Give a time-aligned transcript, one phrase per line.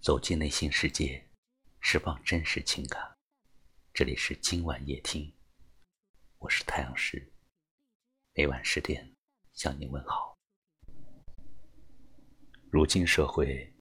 [0.00, 1.28] 走进内心世界，
[1.80, 3.02] 释放真实情感。
[3.92, 5.34] 这里是今晚夜听，
[6.38, 7.32] 我是太阳石，
[8.32, 9.12] 每晚十点
[9.54, 10.38] 向你问好。
[12.70, 13.74] 如今社会，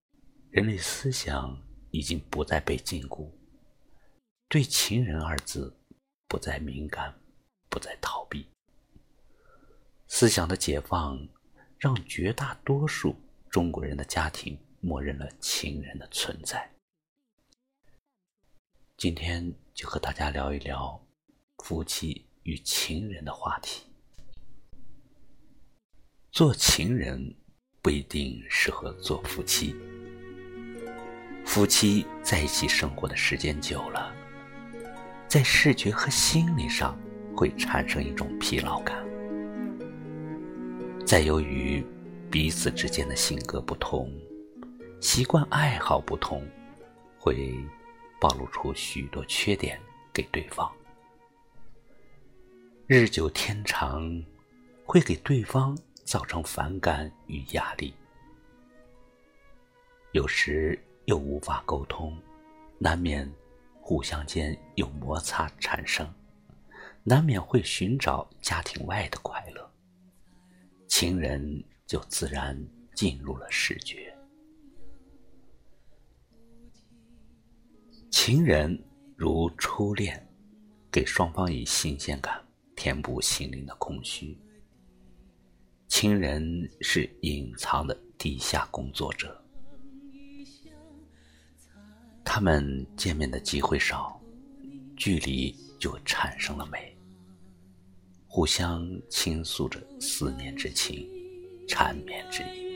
[0.50, 1.56] 人类思想
[1.92, 3.32] 已经不再被禁锢，
[4.50, 5.80] 对“情人”二字
[6.28, 7.14] 不再敏感，
[7.70, 8.50] 不再逃避。
[10.08, 11.30] 思想的解放，
[11.78, 13.16] 让绝大多数
[13.52, 16.70] 中国人的家庭默认了情人的存在。
[18.98, 21.00] 今天就和大家聊一聊
[21.60, 23.86] 夫妻与情人的话题。
[26.32, 27.36] 做情人
[27.82, 29.76] 不一定适合做夫妻，
[31.46, 34.16] 夫妻在一起生活的时间久了，
[35.28, 36.96] 在视觉和心理上
[37.36, 39.04] 会产生一种疲劳感。
[41.06, 41.84] 再由于
[42.30, 44.12] 彼此之间的性格不同、
[45.00, 46.44] 习惯爱好不同，
[47.20, 47.54] 会
[48.20, 49.80] 暴露出许多缺点
[50.12, 50.72] 给对方。
[52.88, 54.24] 日久天长，
[54.84, 57.94] 会给对方造成反感与压力。
[60.14, 62.18] 有时又无法沟通，
[62.80, 63.32] 难免
[63.80, 66.12] 互相间有摩擦产生，
[67.04, 69.72] 难免会寻找家庭外的快乐。
[70.88, 72.60] 情人就自然
[72.96, 74.17] 进入了视觉。
[78.30, 78.78] 情人
[79.16, 80.22] 如初恋，
[80.92, 84.38] 给双方以新鲜感，填补心灵的空虚。
[85.88, 89.42] 情人是隐藏的地下工作者，
[92.26, 94.22] 他们见面的机会少，
[94.98, 96.94] 距离就产生了美。
[98.28, 101.10] 互相倾诉着思念之情，
[101.66, 102.68] 缠绵之意。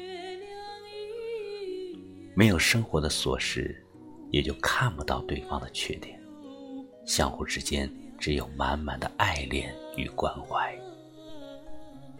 [2.37, 3.85] 没有生活的琐事，
[4.31, 6.19] 也就看不到对方的缺点。
[7.05, 10.75] 相互之间只有满满的爱恋与关怀，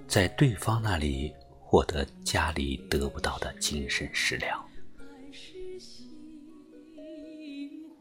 [0.08, 4.64] 在对方那里获得家里得不到的精神食粮。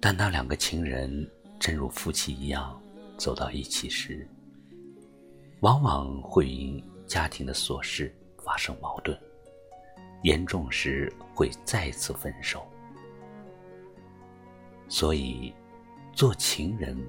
[0.01, 2.81] 但那两个情人真如夫妻一样
[3.19, 4.27] 走到一起时，
[5.61, 8.13] 往往会因家庭的琐事
[8.43, 9.17] 发生矛盾，
[10.23, 12.67] 严重时会再次分手。
[14.91, 15.55] 所以，
[16.13, 17.01] 做情人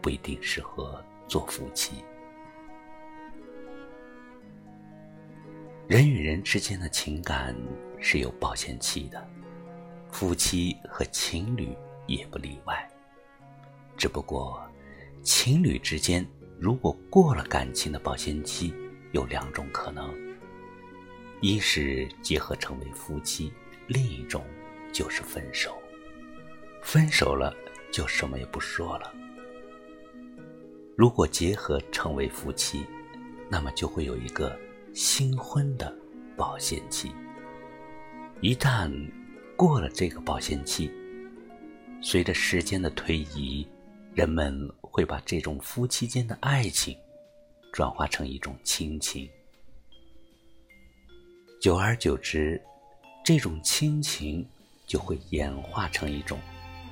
[0.00, 2.04] 不一定适合做夫妻。
[5.88, 7.56] 人与人之间的情感
[7.98, 9.26] 是有保鲜期的，
[10.12, 11.74] 夫妻和情侣
[12.06, 12.88] 也不例外。
[13.96, 14.62] 只不过，
[15.22, 16.24] 情侣之间。
[16.58, 18.74] 如果过了感情的保鲜期，
[19.12, 20.14] 有两种可能：
[21.40, 23.50] 一是结合成为夫妻，
[23.86, 24.44] 另一种
[24.92, 25.74] 就是分手。
[26.82, 27.54] 分手了
[27.92, 29.12] 就什么也不说了。
[30.96, 32.84] 如果结合成为夫妻，
[33.48, 34.58] 那么就会有一个
[34.94, 35.94] 新婚的
[36.36, 37.12] 保鲜期。
[38.40, 38.90] 一旦
[39.56, 40.90] 过了这个保鲜期，
[42.02, 43.66] 随着时间的推移，
[44.14, 44.70] 人们。
[44.92, 46.98] 会把这种夫妻间的爱情
[47.72, 49.30] 转化成一种亲情，
[51.60, 52.60] 久而久之，
[53.24, 54.44] 这种亲情
[54.84, 56.40] 就会演化成一种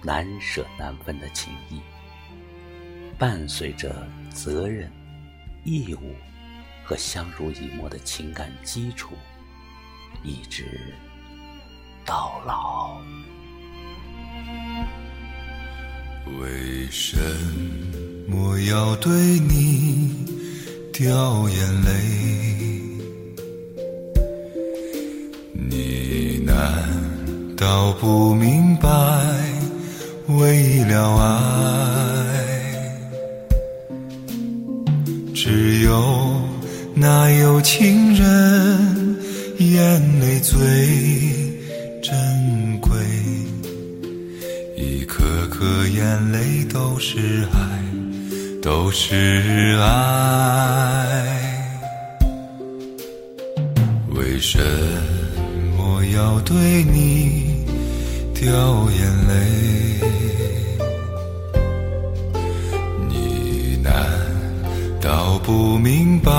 [0.03, 1.81] 难舍难分的情谊，
[3.19, 4.91] 伴随着责任、
[5.65, 6.15] 义务
[6.85, 9.15] 和相濡以沫的情感基础，
[10.23, 10.65] 一直
[12.05, 13.01] 到老。
[16.41, 17.19] 为什
[18.29, 19.11] 么要对
[19.41, 20.15] 你
[20.93, 21.91] 掉眼泪？
[25.55, 26.57] 你难
[27.57, 29.58] 道不明白？
[30.39, 31.27] 为了爱，
[35.35, 36.41] 只有
[36.95, 39.17] 那有情人
[39.59, 40.57] 眼泪最
[42.01, 42.91] 珍贵。
[44.77, 47.59] 一颗颗眼泪都是爱，
[48.63, 51.27] 都是爱。
[54.15, 54.61] 为什
[55.77, 57.48] 么要对你
[58.41, 59.33] 掉眼泪？
[63.09, 63.93] 你难
[65.01, 66.31] 道不明白？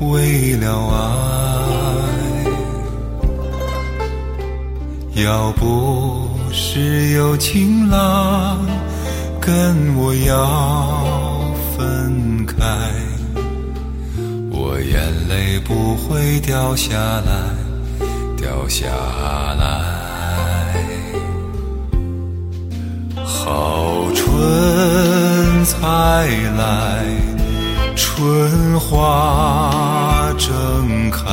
[0.00, 0.88] 为了
[5.14, 6.28] 爱，要不。
[6.52, 8.66] 是有情郎
[9.40, 12.56] 跟我要分开，
[14.50, 17.54] 我眼泪不会掉下来，
[18.36, 19.99] 掉下来。
[23.42, 25.78] 好春才
[26.58, 27.06] 来
[27.96, 31.24] 春花正开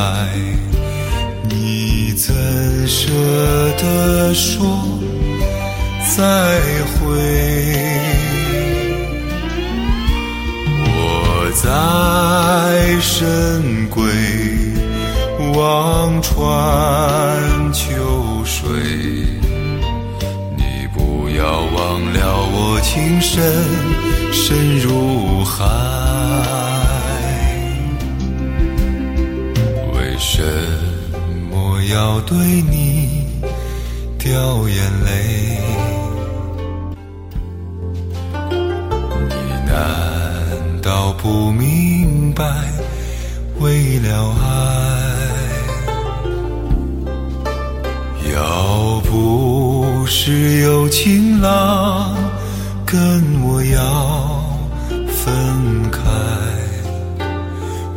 [1.50, 3.12] 你怎舍
[3.78, 4.66] 得说
[6.16, 6.22] 再
[6.96, 7.06] 会？
[10.90, 11.66] 我在
[13.02, 14.00] 深闺
[15.58, 16.38] 望穿
[22.60, 23.44] 我情深
[24.32, 25.64] 深如海，
[29.94, 30.42] 为什
[31.52, 33.28] 么要对你
[34.18, 34.76] 掉眼
[35.06, 35.60] 泪？
[39.30, 39.36] 你
[39.68, 39.78] 难
[40.82, 42.44] 道不明白？
[43.60, 44.46] 为了爱，
[48.34, 49.86] 要不？
[50.10, 52.17] 是有情郎
[52.90, 54.40] 跟我要
[55.10, 56.00] 分开，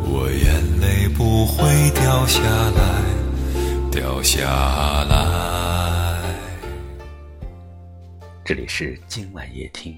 [0.03, 2.41] 我眼泪不会掉下
[2.71, 6.21] 来，掉下来。
[8.43, 9.97] 这里是今晚夜听，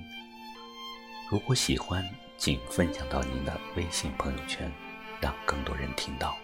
[1.32, 2.08] 如果喜欢，
[2.38, 4.72] 请分享到您的微信朋友圈，
[5.20, 6.36] 让更多人听到。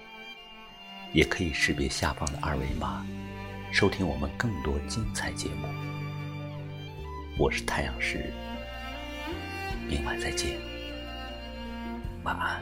[1.13, 3.05] 也可以识别下方的二维码。
[3.71, 5.67] 收听我们更多精彩节目，
[7.39, 8.33] 我是太阳石，
[9.87, 10.57] 明晚再见，
[12.23, 12.61] 晚安。